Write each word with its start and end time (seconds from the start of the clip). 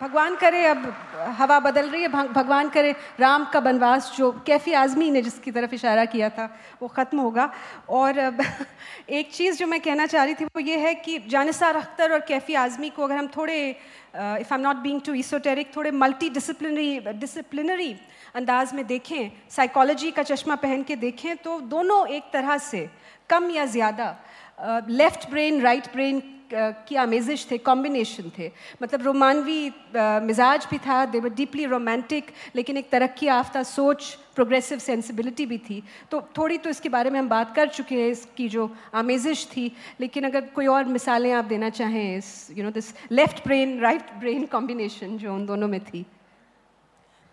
भगवान 0.00 0.34
करे, 0.36 0.64
अब 0.66 0.82
हवा 1.36 1.58
बदल 1.60 1.88
रही 1.90 2.02
है 2.02 2.08
भगवान 2.08 2.68
करे, 2.68 2.94
राम 3.20 3.44
का 3.52 3.60
बनवास 3.60 4.12
जो 4.16 4.30
कैफी 4.46 4.72
आज़मी 4.74 5.10
ने 5.10 5.22
जिसकी 5.22 5.50
तरफ़ 5.50 5.74
इशारा 5.74 6.04
किया 6.04 6.28
था, 6.30 6.48
वो 6.82 6.88
ख़त्म 6.88 7.18
होगा। 7.18 7.50
और 7.88 8.18
एक 9.10 9.32
चीज़ 9.32 9.58
जो 9.58 9.66
मैं 9.66 9.80
कहना 9.80 10.06
चाह 10.06 10.24
रही 10.24 10.34
थी, 10.34 10.44
वो 10.46 10.60
ये 10.60 10.76
है 10.78 10.94
कि 10.96 11.18
जानिसार 11.28 11.76
अख्तर 11.76 12.12
और 12.12 12.20
कैफी 12.28 12.54
आज़मी 12.56 12.90
को 12.90 13.04
अगर 13.04 13.16
हम 13.16 13.28
थोड़े 13.36 13.58
if 13.70 14.52
I 14.52 14.54
am 14.54 14.60
not 14.60 14.76
being 14.76 15.00
too 15.06 15.14
esoteric 15.14 15.74
थोड़े 15.76 15.90
मल्टी 15.92 16.30
डिसिप्लिनरी 16.30 16.98
डिसिप्लिनरी 17.00 17.94
अंदाज 18.34 18.72
में 18.74 18.86
देखें 18.86 19.30
साइकोलॉजी 19.50 20.10
का 20.10 20.22
चश्मा 20.22 20.54
पहन 20.56 20.82
के 20.82 20.96
देखें 20.98 21.36
तो 21.36 21.60
दोनों 21.72 22.06
एक 22.08 22.30
तरह 22.32 22.58
से 22.60 22.88
कम 23.30 23.50
या 23.50 23.64
ज़्यादा 23.66 24.14
लेफ़्ट 24.58 25.30
ब्रेन 25.30 25.60
राइट 25.62 25.92
ब्रेन 25.92 26.22
की 26.88 26.96
आमेजिश 26.96 27.46
थे 27.50 27.56
कॉम्बिनेशन 27.58 28.30
थे। 28.38 28.50
मतलब 28.82 29.02
रोमानवी 29.02 29.70
मिजाज 30.22 30.66
भी 30.70 30.78
था 30.78 31.04
दे 31.06 31.20
वर 31.20 31.30
डीपली 31.34 31.64
रोमांटिक 31.66 32.30
लेकिन 32.56 32.76
एक 32.76 32.90
तरक्की 32.90 33.26
याफ्ता 33.26 33.62
सोच 33.62 34.16
प्रोग्रेसिव 34.34 34.78
सेंसिबिलिटी 34.78 35.46
भी 35.46 35.58
थी। 35.60 35.82
तो 36.10 36.20
थोड़ी 36.38 36.58
तो 36.58 36.70
इसके 36.70 36.88
बारे 36.88 37.10
में 37.10 37.18
हम 37.18 37.28
बात 37.28 37.54
कर 37.56 37.68
चुके 37.68 37.94
हैं, 37.94 38.08
इसकी 38.08 38.48
जो 38.48 38.70
आमेजिश 38.94 39.46
थी, 39.46 39.70
लेकिन 40.00 40.24
अगर 40.24 40.40
कोई 40.54 40.66
और 40.66 40.84
मिसालें 40.86 41.32
आप 41.32 41.44
देना 41.44 41.70
चाहें, 41.70 42.16
इस 42.16 42.50
you 42.56 42.64
know 42.64 42.70
this 42.70 42.92
left 43.12 43.44
brain 43.44 43.78
right 43.80 44.12
brain 44.18 44.46
combination 44.46 45.16
जो 45.18 45.34
उन 45.34 45.46
दोनों 45.46 45.68
में 45.68 45.80
थी। 45.82 46.04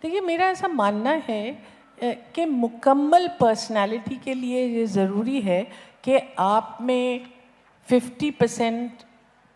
देखिए, 0.02 0.20
मेरा 0.22 0.48
ऐसा 0.50 0.68
मानना 0.68 1.10
है 1.28 1.73
कि 2.02 2.44
मुकम्मल 2.44 3.28
पर्सनालिटी 3.40 4.16
के 4.16 4.34
लिए 4.34 4.66
ये 4.66 4.86
ज़रूरी 4.86 5.40
है 5.40 5.62
कि 6.04 6.18
आप 6.38 6.78
में 6.80 7.26
50 7.88 8.32
परसेंट 8.40 9.02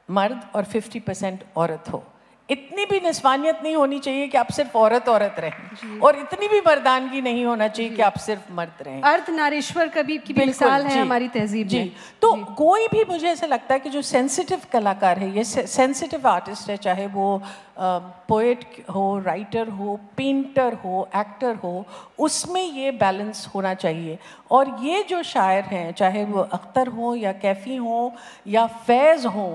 मर्द 0.08 0.40
और 0.54 0.64
50 0.64 1.00
परसेंट 1.00 1.44
औरत 1.56 1.84
हो। 1.92 2.02
इतनी 2.48 2.84
भी 2.86 2.98
निस्वानियत 3.00 3.58
नहीं 3.62 3.74
होनी 3.76 3.98
चाहिए 3.98 4.26
कि 4.28 4.36
आप 4.38 4.50
सिर्फ़ 4.52 4.76
औरत 4.78 5.08
औरत 5.08 5.36
रहें 5.38 5.98
और 6.00 6.16
इतनी 6.18 6.48
भी 6.48 6.60
मर्दानगी 6.60 7.20
नहीं 7.20 7.44
होना 7.44 7.68
चाहिए 7.68 7.90
कि 7.96 8.02
आप 8.02 8.16
सिर्फ़ 8.18 8.52
मर्द 8.52 8.82
रहें। 8.82 9.02
अर्थ 9.02 9.28
नारेश्वर 9.30 9.88
कभी 9.88 10.16
की 10.18 10.34
मिसाल 10.34 10.86
है 10.86 11.00
हमारी 11.00 11.28
तहजीब 11.28 11.68
जी। 11.68 11.82
तो 12.22 12.34
जी. 12.36 12.44
कोई 12.54 12.86
भी 12.86 13.04
मुझे 13.04 13.28
ऐसा 13.28 13.46
लगता 13.46 13.74
है 13.74 13.80
कि 13.80 13.90
जो 13.90 14.02
सेंसिटिव 14.02 14.60
कलाकार 14.72 15.18
है 15.18 15.30
ये 15.36 15.44
सेंसिटिव 15.44 16.28
आर्टिस्ट 16.28 16.70
है 16.70 16.76
चाहे 16.76 17.06
वो 17.06 17.28
पोएट 17.78 18.64
हो 18.90 19.06
राइटर 19.18 19.68
हो 19.70 20.00
पेंटर 20.16 20.74
हो 20.84 21.08
एक्टर 21.16 21.54
हो 21.54 21.84
उसमें 22.18 22.62
ये 22.62 22.90
बैलेंस 22.98 23.48
होना 23.54 23.74
चाहिए। 23.74 24.18
और 24.50 24.76
ये 24.82 25.02
जो 25.08 25.22
शायर 25.22 25.64
हैं 25.64 25.90
चाहे 25.92 26.24
वो 26.24 26.40
अख्तर 26.52 26.88
हो 26.88 27.14
या 27.14 27.32
कैफ़ी 27.42 27.76
हो 27.76 28.14
या 28.46 28.66
फैज़ 28.86 29.26
हो 29.26 29.50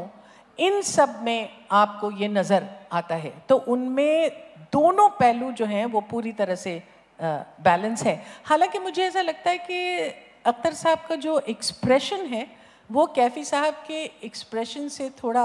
इन 0.59 0.81
सब 0.81 1.19
में 1.23 1.49
आपको 1.71 2.11
ये 2.11 2.27
नज़र 2.27 2.67
आता 2.91 3.15
है। 3.15 3.33
तो 3.49 3.55
उनमें 3.57 4.31
दोनों 4.73 5.09
पहलू 5.09 5.51
जो 5.51 5.65
हैं 5.65 5.85
वो 5.85 6.01
पूरी 6.01 6.31
तरह 6.33 6.55
से 6.55 6.81
बैलेंस 7.19 8.03
है। 8.03 8.15
हालाँकि 8.45 8.79
मुझे 8.79 9.03
ऐसा 9.03 9.21
लगता 9.21 9.49
है 9.49 9.57
कि 9.59 10.07
अख्तर 10.45 10.73
साहब 10.73 11.05
का 11.09 11.15
जो 11.15 11.39
एक्सप्रेशन 11.39 12.25
है 12.25 12.47
वो 12.89 13.05
कैफ़ी 13.15 13.43
साहब 13.45 13.83
के 13.87 14.03
एक्सप्रेशन 14.23 14.87
से 14.89 15.09
थोड़ा 15.23 15.43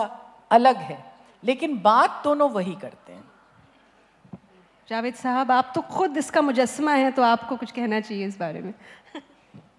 अलग 0.51 0.77
है। 0.83 0.99
लेकिन 1.43 1.79
बात 1.79 2.21
दोनों 2.25 2.51
वही 2.51 2.75
करते 2.75 3.13
हैं। 3.13 3.25
जावेद 4.89 5.15
साहब 5.15 5.51
आप 5.53 5.73
तो 5.75 5.81
खुद 5.91 6.17
इसका 6.17 6.41
मुजस्मा 6.43 6.93
है 6.93 7.11
तो 7.11 7.23
आपको 7.23 7.57
कुछ 7.57 7.71
कहना 7.71 8.01
चाहिए 8.01 8.27
इस 8.27 8.39
बारे 8.39 8.61
में? 8.61 8.73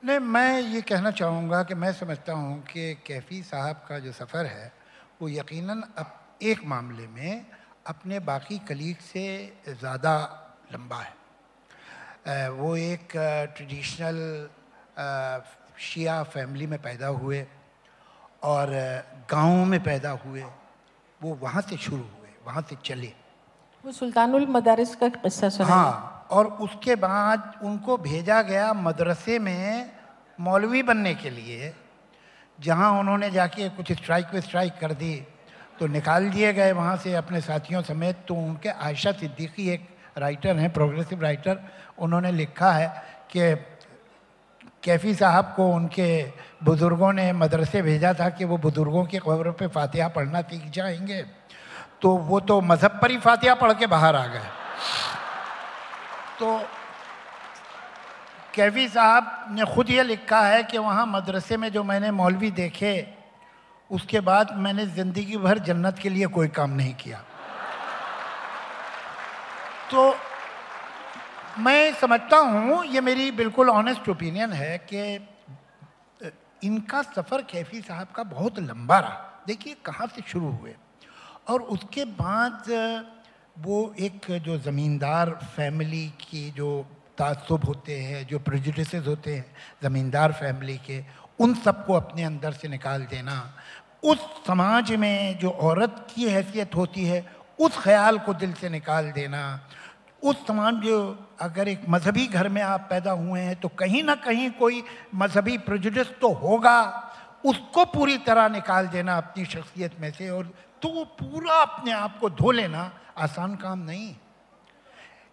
नहीं 0.05 0.19
मैं 0.19 0.59
ये 0.61 0.81
कहना 0.81 1.11
चाहूँगा 1.11 1.61
कि 1.63 1.75
मैं 1.75 1.91
समझता 1.93 2.33
हूँ 2.33 2.61
कि 2.63 2.93
कैफ़ी 3.07 3.41
साहब 3.43 3.85
का 3.89 3.99
जो 3.99 4.11
सफ़र 4.11 4.45
है 4.45 4.71
वो 5.19 5.27
यकीनन 5.29 5.81
अब 5.97 6.07
एक 6.41 6.63
मामले 6.65 7.07
में 7.07 7.45
अपने 7.87 8.19
बाकी 8.23 8.57
कलीग 8.67 8.97
से 9.03 9.23
ज़्यादा 9.69 10.13
लंबा 10.73 10.99
है। 10.99 12.49
वो 12.51 12.75
एक 12.75 13.11
ट्रेडिशनल 13.55 14.19
शिया 15.79 16.21
फैमिली 16.25 16.67
में 16.67 16.79
पैदा 16.81 17.07
हुए 17.19 17.45
और 18.43 18.71
गाँव 19.31 19.65
में 19.65 19.81
पैदा 19.83 20.11
हुए। 20.23 20.43
वो 21.21 21.33
वहाँ 21.41 21.61
से 21.61 21.77
शुरू 21.77 21.97
हुए 21.97 22.29
वहाँ 22.45 22.61
से 22.69 22.75
चले। 22.85 23.11
वो 23.83 23.91
सुल्तानुल 23.91 24.45
मदारिस 24.49 24.95
का 24.95 25.07
किस्सा 25.19 25.49
सुना 25.49 25.69
हाँ 25.69 26.27
और 26.31 26.47
उसके 26.63 26.95
बाद 26.97 27.59
उनको 27.63 27.97
भेजा 27.99 28.41
गया 28.41 28.73
मदरसे 28.75 29.39
में 29.39 29.91
मौलवी 30.39 30.83
बनने 30.83 31.13
के 31.15 31.29
लिए। 31.29 31.73
जहाँ 32.59 32.91
उन्होंने 32.99 33.29
जाके 33.31 33.69
कुछ 33.69 33.91
स्ट्राइक 33.91 34.33
व 34.33 34.39
स्ट्राइक 34.39 34.73
कर 34.81 34.93
दी 34.93 35.15
तो 35.79 35.87
निकाल 35.87 36.29
दिए 36.29 36.51
गए 36.53 36.71
वहाँ 36.71 36.95
से 36.97 37.13
अपने 37.15 37.41
साथियों 37.41 37.81
समेत। 37.81 38.17
तो 38.27 38.35
उनके 38.35 38.69
आयशा 38.69 39.11
सिद्दीकी 39.11 39.69
एक 39.69 39.87
राइटर 40.17 40.57
हैं 40.57 40.71
प्रोग्रेसिव 40.73 41.21
राइटर 41.21 41.59
उन्होंने 41.99 42.31
लिखा 42.31 42.71
है 42.71 42.87
कि 43.31 43.55
कैफ़ी 44.83 45.13
साहब 45.15 45.53
को 45.55 45.67
उनके 45.67 46.09
बुज़ुर्गों 46.63 47.11
ने 47.13 47.31
मदरसे 47.33 47.81
भेजा 47.81 48.13
था 48.13 48.29
कि 48.29 48.45
वो 48.45 48.57
बुज़ुर्गों 48.57 49.05
की 49.05 49.17
खबरों 49.19 49.53
पे 49.53 49.67
फातिहा 49.67 50.07
पढ़ना 50.07 50.41
सीख 50.41 50.69
जाएँगे। 50.71 51.21
तो 52.01 52.09
वो 52.09 52.39
तो 52.39 52.59
मज़हब 52.61 52.99
पर 53.01 53.11
ही 53.11 53.17
फातिहा 53.17 53.55
पढ़ 53.55 53.73
के 53.73 53.87
बाहर 53.87 54.15
आ 54.15 54.25
गए। 54.27 54.47
तो 56.39 56.59
कैफी 58.59 58.87
साहब 58.89 59.45
ने 59.51 59.65
खुद 59.65 59.89
ये 59.89 60.03
लिखा 60.03 60.39
है 60.41 60.63
कि 60.63 60.77
वहाँ 60.77 61.05
मदरसे 61.07 61.57
में 61.57 61.71
जो 61.71 61.83
मैंने 61.83 62.09
मौलवी 62.11 62.49
देखे, 62.51 62.91
उसके 63.91 64.19
बाद 64.19 64.51
मैंने 64.57 64.85
ज़िंदगी 64.87 65.37
भर 65.37 65.59
जन्नत 65.59 65.99
के 65.99 66.09
लिए 66.09 66.25
कोई 66.27 66.47
काम 66.57 66.71
नहीं 66.71 66.93
किया। 66.93 67.21
तो 69.91 70.13
मैं 71.59 71.93
समझता 71.93 72.37
हूँ, 72.37 72.83
ये 72.85 73.01
मेरी 73.01 73.31
बिल्कुल 73.31 73.69
ऑनेस्ट 73.69 74.09
ओपिनियन 74.09 74.53
है 74.53 74.77
कि 74.91 74.99
इनका 76.63 77.01
सफ़र 77.15 77.41
कैफी 77.41 77.81
साहब 77.81 78.07
का 78.15 78.23
बहुत 78.25 78.59
लंबा 78.59 78.99
रहा। 78.99 79.43
देखिए 79.47 79.75
कहाँ 79.85 80.07
से 80.07 80.21
शुरू 80.27 80.49
हुए। 80.51 80.75
और 81.49 81.61
उसके 81.73 82.05
बाद, 82.05 82.63
वो 83.57 83.93
एक 83.99 84.31
जो 84.41 84.57
ज़मींदार 84.59 85.29
फैमिली 85.55 86.07
की 86.21 86.49
जो 86.51 86.69
तासुब 87.19 87.65
होते 87.65 87.99
हैं, 87.99 88.25
जो 88.27 88.39
प्रेजुडिस 88.39 88.93
होते 88.97 89.35
हैं, 89.35 89.45
ज़मींदार 89.83 90.31
फैमिली 90.33 90.77
के, 90.77 91.03
उन 91.39 91.53
सबको 91.55 91.93
अपने 91.93 92.23
अंदर 92.23 92.53
से 92.53 92.67
निकाल 92.67 93.01
देना। 93.05 93.35
उस 94.03 94.19
समाज 94.47 94.91
में 94.93 95.39
जो 95.39 95.49
औरत 95.49 96.05
की 96.09 96.29
हैसियत 96.29 96.75
होती 96.75 97.05
है, 97.05 97.25
उस 97.59 97.77
ख्याल 97.77 98.17
को 98.19 98.33
दिल 98.33 98.53
से 98.53 98.69
निकाल 98.69 99.11
देना। 99.11 99.41
उस 100.21 100.45
समाज 100.47 100.75
जो 100.83 100.97
अगर 101.41 101.67
एक 101.67 101.81
मजहबी 101.89 102.25
घर 102.27 102.47
में 102.49 102.61
आप 102.61 102.87
पैदा 102.89 103.11
हुए 103.11 103.41
हैं 103.41 103.55
तो 103.55 103.67
कहीं 103.69 104.03
ना 104.03 104.15
कहीं 104.17 104.49
कोई 104.51 104.83
मजहबी 105.15 105.57
प्रेजुडिस 105.57 106.07
तो 106.21 106.31
होगा। 106.33 106.79
उसको 107.45 107.85
पूरी 107.87 108.17
तरह 108.19 108.47
निकाल 108.49 108.87
देना 108.87 109.17
अपनी 109.17 109.45
शख्सियत 109.45 109.99
में 109.99 110.11
से, 110.11 110.29
और 110.29 110.45
तो 110.81 111.03
पूरा 111.19 111.55
अपने 111.55 111.91
आप 111.91 112.17
को 112.19 112.29
धो 112.31 112.51
लेना, 112.51 112.91
आसान 113.17 113.55
काम 113.55 113.79
नहीं। 113.81 114.15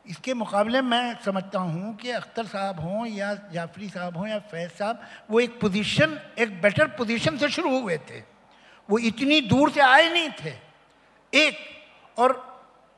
इसके 0.07 0.35
मुकाबले 0.35 0.81
मैं 0.83 1.19
समझता 1.25 1.59
हूँ 1.61 1.95
कि 1.97 2.11
अख्तर 2.11 2.47
साहब 2.47 2.81
हों 2.81 3.07
या 3.07 3.33
जाफरी 3.53 3.89
साहब 3.89 4.17
हों 4.17 4.27
या 4.29 4.39
फैज़ 4.51 4.71
साहब, 4.73 5.01
वो 5.31 5.41
एक 5.41 5.61
पोजीशन 5.61 6.19
एक 6.39 6.61
बेटर 6.63 6.87
पोजीशन 6.99 7.37
से 7.39 7.49
शुरू 7.49 7.79
हुए 7.81 7.97
थे। 8.11 8.21
वो 8.89 8.99
इतनी 9.01 9.41
दूर 9.43 9.71
से 9.71 9.81
आए 9.81 10.13
नहीं 10.13 10.31
थे। 10.41 10.53
एक, 11.33 11.57
और 12.17 12.55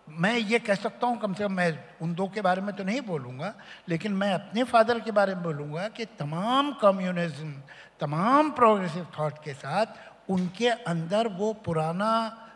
मैं 0.09 0.37
ये 0.37 0.59
कह 0.59 0.75
सकता 0.75 1.07
हूँ, 1.07 1.19
कम 1.21 1.35
से 1.35 1.45
कम 1.45 1.53
मैं 1.53 1.79
उन 2.03 2.15
दो 2.15 2.27
के 2.29 2.41
बारे 2.41 2.63
में 2.63 2.75
तो 2.77 2.85
नहीं 2.85 3.01
बोलूँगा, 3.03 3.53
लेकिन 3.89 4.13
मैं 4.13 4.33
अपने 4.33 4.65
फादर 4.65 5.01
के 5.01 5.11
बारे 5.11 5.35
में 5.35 5.43
बोलूँगा 5.43 5.87
कि 5.89 6.05
तमाम 6.19 6.73
कम्युनिज्म 6.83 7.53
तमाम 8.01 8.51
प्रोग्रेसिव 8.51 9.07
थाट 9.19 9.39
के 9.45 9.55
साथ 9.55 10.31
उनके 10.31 10.69
अंदर 10.69 11.29
वो 11.29 11.53
पुराना 11.65 12.11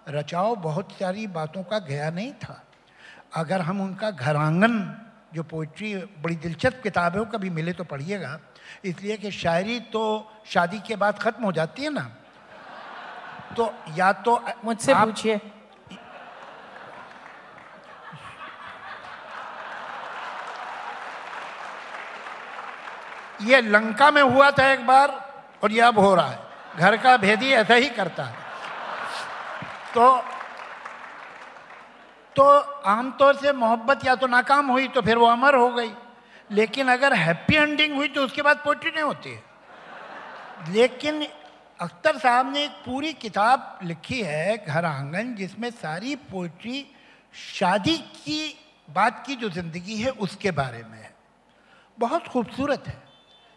रचाव 0.09 0.55
बहुत 0.57 0.93
सारी 0.93 1.27
बातों 1.29 1.63
का 1.63 1.79
गया 1.81 2.11
नहीं 2.11 2.33
था। 2.33 2.63
अगर 3.33 3.61
हम 3.61 3.81
उनका 3.81 4.11
घरांगन 4.11 4.75
जो 5.35 5.43
पोइट्री 5.43 5.95
बड़ी 6.23 6.35
दिलचस्प 6.37 6.81
किताब 6.83 7.13
है 7.13 7.19
वो 7.19 7.25
कभी 7.27 7.51
मिले 7.51 7.73
तो 7.73 7.85
पढ़िएगा। 7.85 8.39
इसलिए 8.85 9.17
कि 9.17 9.31
शायरी 9.31 9.79
तो 9.93 10.03
शादी 10.47 10.79
के 10.79 10.97
बाद 10.97 11.19
ख़त्म 11.19 11.45
हो 11.45 11.53
जाती 11.53 11.83
है 11.83 11.91
ना। 11.91 12.03
तो 13.57 13.73
या 13.97 14.13
तो 14.21 14.43
मुझसे 14.65 14.95
पूछिए। 14.95 15.41
ये 23.43 23.61
लंका 23.61 24.11
में 24.11 24.23
हुआ 24.23 24.51
था 24.51 24.71
एक 24.73 24.87
बार 24.87 25.09
और 25.65 25.73
ये 25.73 25.81
अब 25.81 25.99
हो 25.99 26.15
रहा 26.15 26.27
है। 26.27 26.39
घर 26.77 26.97
का 26.97 27.17
भेदी 27.17 27.51
ऐसा 27.55 27.75
ही 27.75 27.89
करता 27.91 28.25
है। 28.25 28.37
तो 29.95 30.05
तो 32.37 32.43
आमतौर 32.89 33.37
से 33.37 33.53
मोहब्बत 33.53 34.05
या 34.07 34.15
तो 34.15 34.27
नाकाम 34.27 34.67
हुई 34.67 34.89
तो 34.89 35.03
फिर 35.03 35.19
वो 35.19 35.27
अमर 35.27 35.55
हो 35.55 35.69
गई। 35.71 35.93
लेकिन 36.51 36.89
अगर 36.89 37.15
हैप्पी 37.15 37.55
एंडिंग 37.55 37.95
हुई 37.95 38.09
तो 38.09 38.25
उसके 38.25 38.43
बाद 38.43 38.57
पोइट्री 38.57 38.91
नहीं 38.91 39.03
होती 39.03 39.31
है। 39.31 39.43
लेकिन 40.73 41.27
अख्तर 41.81 42.19
साहब 42.19 42.53
ने 42.53 42.65
एक 42.65 42.71
पूरी 42.71 43.13
किताब 43.13 43.79
लिखी 43.83 44.21
है, 44.23 44.57
घर 44.67 44.85
आँगन, 44.85 45.35
जिसमें 45.35 45.71
सारी 45.71 46.17
पोइट्री 46.17 46.87
शादी 47.35 47.97
की, 47.99 48.59
बात 48.89 49.25
की 49.27 49.37
जो 49.37 49.49
ज़िंदगी 49.51 49.97
है 49.97 50.11
उसके 50.11 50.51
बारे 50.51 50.83
में 50.85 50.99
है। 50.99 51.15
बहुत 51.99 52.27
खूबसूरत 52.27 52.85
है। 52.87 53.03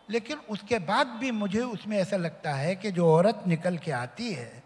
लेकिन 0.09 0.37
उसके 0.49 0.79
बाद 0.79 1.07
भी 1.07 1.31
मुझे 1.31 1.59
उसमें 1.59 1.97
ऐसा 1.97 2.17
लगता 2.17 2.51
है 2.51 2.75
कि 2.75 2.91
जो 2.91 3.11
औरत 3.11 3.43
निकल 3.47 3.77
के 3.77 3.91
आती 3.91 4.31
है, 4.33 4.63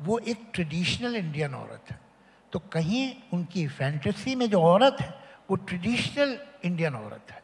वो 0.00 0.18
एक 0.18 0.50
ट्रेडिशनल 0.54 1.16
इंडियन 1.16 1.54
औरत 1.54 1.90
है। 1.90 2.11
तो 2.52 2.58
कहीं 2.72 3.04
उनकी 3.32 3.66
फैंटेसी 3.68 4.34
में 4.34 4.48
जो 4.50 4.60
औरत 4.62 4.96
है, 5.00 5.14
वो 5.50 5.56
ट्रेडिशनल 5.58 6.38
इंडियन 6.64 6.94
औरत 6.94 7.30
है। 7.30 7.40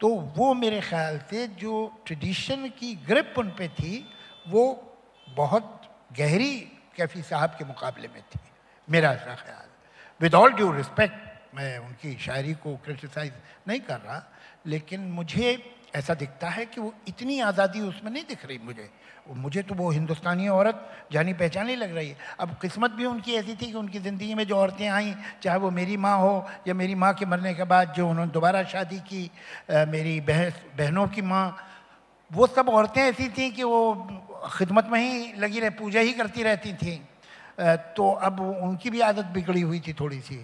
तो 0.00 0.08
वो 0.36 0.52
मेरे 0.54 0.80
ख्याल 0.80 1.18
से 1.30 1.46
जो 1.60 1.74
ट्रेडिशन 2.06 2.68
की 2.78 2.94
ग्रिप 3.06 3.34
उन 3.38 3.50
पे 3.58 3.68
थी, 3.70 4.04
वो 4.48 4.62
बहुत 5.26 5.80
गहरी 6.18 6.54
कैफी 6.96 7.22
साहब 7.22 7.50
के 7.58 7.64
मुकाबले 7.64 8.08
में 8.08 8.22
थी, 8.22 8.40
मेरा 8.88 9.12
ऐसा 9.12 9.34
ख्याल। 9.34 9.68
विद 10.20 10.34
ऑल 10.34 10.52
ड्यू 10.52 10.72
रिस्पेक्ट 10.72 11.54
मैं 11.54 11.78
उनकी 11.78 12.16
शायरी 12.18 12.54
को 12.54 12.74
क्रिटिसाइज 12.84 13.32
नहीं 13.68 13.80
कर 13.80 14.00
रहा, 14.00 14.22
लेकिन 14.66 15.00
मुझे 15.12 15.56
ऐसा 15.94 16.14
दिखता 16.14 16.48
है 16.48 16.64
कि 16.66 16.80
वो 16.80 16.92
इतनी 17.08 17.38
आज़ादी 17.42 17.80
उसमें 17.82 18.10
नहीं 18.10 18.24
दिख 18.28 18.44
रही 18.46 18.58
मुझे। 18.64 18.88
मुझे 19.28 19.62
तो 19.62 19.74
वो 19.74 19.90
हिंदुस्तानी 19.90 20.48
औरत 20.48 21.08
जानी 21.12 21.32
पहचानी 21.34 21.74
लग 21.76 21.94
रही 21.94 22.08
है। 22.08 22.16
अब 22.40 22.56
किस्मत 22.62 22.90
भी 22.90 23.04
उनकी 23.04 23.34
ऐसी 23.34 23.54
थी 23.54 23.66
कि 23.66 23.78
उनकी 23.78 23.98
ज़िंदगी 24.00 24.34
में 24.34 24.46
जो 24.46 24.56
औरतें 24.56 24.88
आईं 24.88 25.14
चाहे 25.42 25.58
वो 25.58 25.70
मेरी 25.70 25.96
माँ 25.96 26.16
हो 26.18 26.32
या 26.68 26.74
मेरी 26.74 26.94
माँ 26.94 27.12
के 27.14 27.26
मरने 27.26 27.54
के 27.54 27.64
बाद 27.64 27.92
जो 27.96 28.08
उन्होंने 28.08 28.32
दोबारा 28.32 28.62
शादी 28.64 28.98
की 29.00 29.30
आ, 29.70 29.84
मेरी 29.84 30.20
बहस 30.22 30.54
बहनों 30.78 31.06
की 31.08 31.22
माँ 31.22 31.44
वो 32.30 32.46
सब 32.48 32.68
औरतें 32.70 33.02
ऐसी 33.02 33.28
थीं 33.28 33.50
कि 33.52 33.62
वो 33.62 33.94
खिदमत 34.56 34.88
में 34.92 35.00
ही 35.00 35.32
लगी 35.38 35.60
रह 35.60 35.70
पूजा 35.78 36.00
ही 36.00 36.12
करती 36.12 36.42
रहती 36.42 36.72
थीं। 36.74 36.98
तो 37.92 38.10
अब 38.22 38.40
उनकी 38.40 38.90
भी 38.90 39.00
आदत 39.02 39.24
बिगड़ी 39.34 39.60
हुई 39.60 39.80
थी 39.80 39.92
थोड़ी 39.92 40.20
सी 40.20 40.36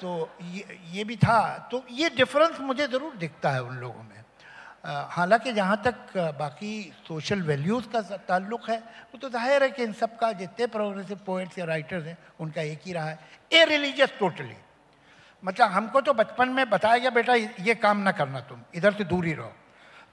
तो 0.00 0.28
ये 0.46 0.78
ये 0.92 1.04
भी 1.04 1.16
था। 1.16 1.68
तो 1.70 1.84
ये 1.90 2.08
डिफरेंस 2.10 2.60
मुझे 2.60 2.86
ज़रूर 2.86 3.16
दिखता 3.16 3.50
है 3.50 3.62
उन 3.62 3.76
लोगों 3.76 4.02
में। 4.02 4.19
हालाँकि 4.84 5.52
जहाँ 5.52 5.76
तक 5.84 6.16
बाकी 6.38 6.70
सोशल 7.08 7.42
वैल्यूज़ 7.42 7.86
का 7.88 8.00
ताल्लुक 8.28 8.68
है, 8.70 8.76
वो 8.76 9.18
तो 9.18 9.28
ज़ाहिर 9.30 9.62
है 9.62 9.70
कि 9.70 9.82
इन 9.82 9.92
सब 9.92 10.16
का 10.18 10.32
जितने 10.34 10.66
प्रोग्रेसिव 10.68 11.18
पोइट्स 11.26 11.58
या 11.58 11.64
राइटर्स 11.66 12.04
हैं, 12.06 12.16
उनका 12.40 12.62
एक 12.62 12.80
ही 12.86 12.92
रहा 12.92 13.04
है। 13.04 13.18
ए 13.52 13.64
रिलीजियस 13.66 14.12
टोटली 14.18 14.56
मतलब 15.42 15.70
हमको 15.70 16.00
तो 16.00 16.12
बचपन 16.14 16.48
में 16.48 16.68
बताया 16.70 16.98
गया, 16.98 17.10
बेटा, 17.10 17.34
ये 17.34 17.74
काम 17.76 17.98
ना 17.98 18.12
करना 18.12 18.40
तुम, 18.42 18.60
इधर 18.74 18.92
से 18.92 19.04
दूर 19.04 19.24
ही 19.26 19.32
रहो। 19.34 19.52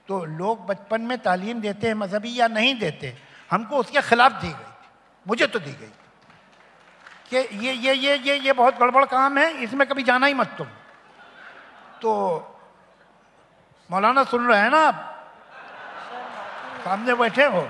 तो 0.08 0.24
लोग 0.26 0.66
बचपन 0.66 1.00
में 1.02 1.18
तालीम 1.18 1.60
देते 1.60 1.86
हैं, 1.86 1.94
मजहबी 1.94 2.34
या 2.34 2.48
नहीं 2.48 2.74
देते, 2.78 3.14
हमको 3.50 3.76
उसके 3.76 4.00
खिलाफ 4.02 4.40
दी 4.42 4.48
गई 4.48 4.72
मुझे 5.26 5.46
तो 5.46 5.58
दी 5.58 5.72
गई 5.72 5.92
कि 7.30 7.36
ये 7.58 7.72
ये 7.74 7.94
ये 7.94 8.16
ये 8.18 8.36
ये 8.38 8.52
बहुत 8.52 8.78
गड़बड़ 8.78 9.04
काम 9.06 9.38
है, 9.38 9.50
इसमें 9.62 9.86
कभी 9.88 10.02
जाना 10.02 10.26
ही 10.26 10.34
मत 10.34 10.54
तुम। 10.58 10.66
तो 12.02 12.10
मौलाना 13.90 14.24
सुन 14.24 14.46
रहे 14.46 14.60
हैं 14.60 14.70
ना 14.70 14.78
आप? 14.78 15.04
सामने 16.84 17.14
बैठे 17.14 17.44
हो। 17.44 17.68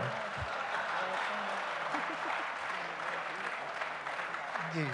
जी। 4.74 4.90